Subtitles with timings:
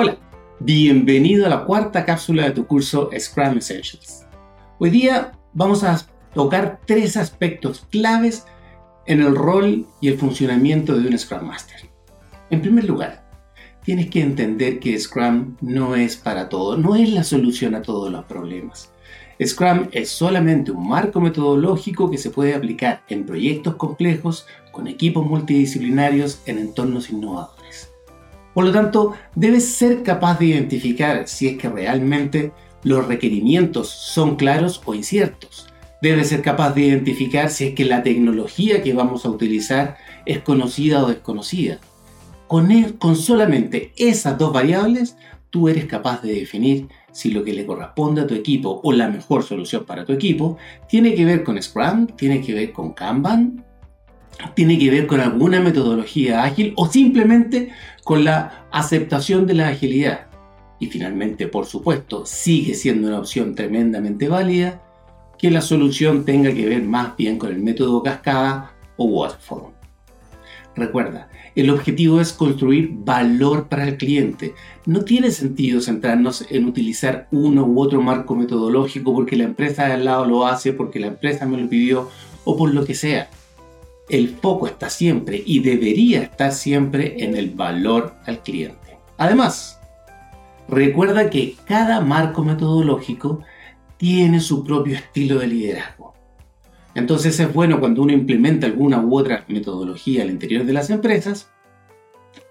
[0.00, 0.16] Hola,
[0.60, 4.26] bienvenido a la cuarta cápsula de tu curso Scrum Essentials.
[4.78, 6.00] Hoy día vamos a
[6.32, 8.46] tocar tres aspectos claves
[9.06, 11.80] en el rol y el funcionamiento de un Scrum Master.
[12.48, 13.28] En primer lugar,
[13.82, 18.08] tienes que entender que Scrum no es para todo, no es la solución a todos
[18.12, 18.92] los problemas.
[19.44, 25.26] Scrum es solamente un marco metodológico que se puede aplicar en proyectos complejos, con equipos
[25.26, 27.97] multidisciplinarios, en entornos innovadores.
[28.58, 32.50] Por lo tanto, debes ser capaz de identificar si es que realmente
[32.82, 35.68] los requerimientos son claros o inciertos.
[36.02, 40.40] Debes ser capaz de identificar si es que la tecnología que vamos a utilizar es
[40.40, 41.78] conocida o desconocida.
[42.48, 45.16] Con, e, con solamente esas dos variables,
[45.50, 49.08] tú eres capaz de definir si lo que le corresponde a tu equipo o la
[49.08, 53.64] mejor solución para tu equipo tiene que ver con Scrum, tiene que ver con Kanban,
[54.54, 57.70] tiene que ver con alguna metodología ágil o simplemente
[58.04, 60.26] con la aceptación de la agilidad.
[60.80, 64.82] Y finalmente, por supuesto, sigue siendo una opción tremendamente válida
[65.38, 69.72] que la solución tenga que ver más bien con el método cascada o waterfall.
[70.74, 74.54] Recuerda, el objetivo es construir valor para el cliente.
[74.86, 79.94] No tiene sentido centrarnos en utilizar uno u otro marco metodológico porque la empresa de
[79.94, 82.08] al lado lo hace, porque la empresa me lo pidió
[82.44, 83.28] o por lo que sea
[84.08, 88.98] el foco está siempre y debería estar siempre en el valor al cliente.
[89.18, 89.80] Además,
[90.68, 93.42] recuerda que cada marco metodológico
[93.96, 96.14] tiene su propio estilo de liderazgo.
[96.94, 101.48] Entonces es bueno cuando uno implementa alguna u otra metodología al interior de las empresas,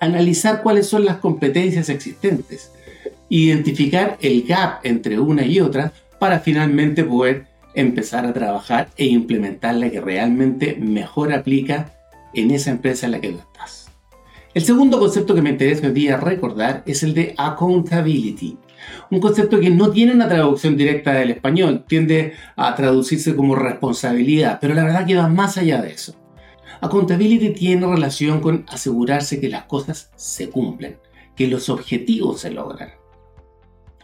[0.00, 2.72] analizar cuáles son las competencias existentes,
[3.28, 7.46] identificar el gap entre una y otra para finalmente poder
[7.76, 11.92] empezar a trabajar e implementar la que realmente mejor aplica
[12.34, 13.90] en esa empresa en la que tú estás.
[14.54, 18.56] El segundo concepto que me interesa hoy día recordar es el de accountability.
[19.10, 24.58] Un concepto que no tiene una traducción directa del español, tiende a traducirse como responsabilidad,
[24.60, 26.16] pero la verdad que va más allá de eso.
[26.80, 30.98] Accountability tiene relación con asegurarse que las cosas se cumplen,
[31.34, 32.92] que los objetivos se logran.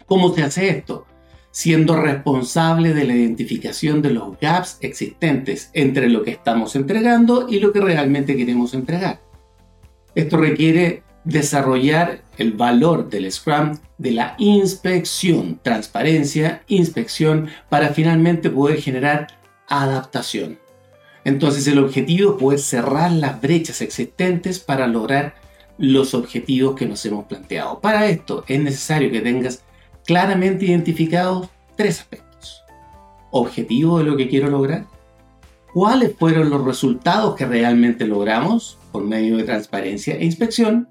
[0.04, 1.06] ¿Cómo se hace esto?
[1.53, 7.61] Siendo responsable de la identificación de los gaps existentes entre lo que estamos entregando y
[7.61, 9.21] lo que realmente queremos entregar.
[10.15, 18.81] Esto requiere desarrollar el valor del Scrum de la inspección, transparencia, inspección, para finalmente poder
[18.81, 19.29] generar
[19.69, 20.59] adaptación.
[21.25, 25.34] Entonces el objetivo es poder cerrar las brechas existentes para lograr
[25.79, 27.81] los objetivos que nos hemos planteado.
[27.81, 29.63] Para esto es necesario que tengas
[30.05, 32.63] claramente identificados tres aspectos.
[33.31, 34.87] Objetivo de lo que quiero lograr.
[35.73, 40.89] ¿Cuáles fueron los resultados que realmente logramos por medio de transparencia e inspección?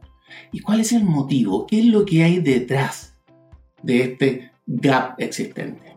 [0.51, 1.67] ¿Y cuál es el motivo?
[1.67, 3.15] ¿Qué es lo que hay detrás
[3.83, 5.95] de este gap existente?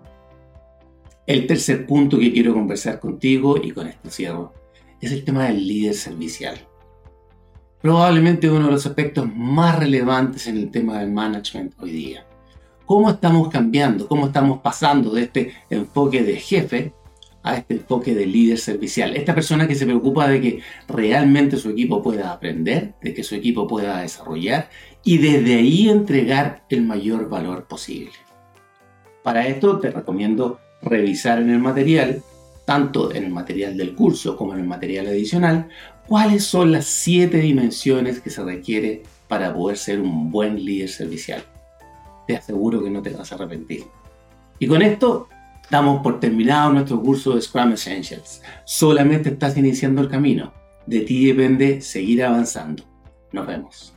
[1.27, 4.53] El tercer punto que quiero conversar contigo, y con esto cierro,
[5.01, 6.59] es el tema del líder servicial.
[7.81, 12.27] Probablemente uno de los aspectos más relevantes en el tema del management hoy día
[12.87, 16.93] cómo estamos cambiando, cómo estamos pasando de este enfoque de jefe
[17.43, 19.15] a este enfoque de líder servicial.
[19.15, 23.35] Esta persona que se preocupa de que realmente su equipo pueda aprender, de que su
[23.35, 24.71] equipo pueda desarrollar
[25.05, 28.13] y desde ahí entregar el mayor valor posible.
[29.23, 32.23] Para esto te recomiendo revisar en el material,
[32.65, 35.69] tanto en el material del curso como en el material adicional,
[36.07, 41.45] cuáles son las siete dimensiones que se requiere para poder ser un buen líder servicial
[42.27, 43.85] te aseguro que no te vas a arrepentir.
[44.59, 45.29] Y con esto
[45.71, 48.43] damos por terminado nuestro curso de Scrum Essentials.
[48.65, 50.53] Solamente estás iniciando el camino.
[50.87, 52.85] De ti depende seguir avanzando.
[53.33, 53.95] Nos vemos.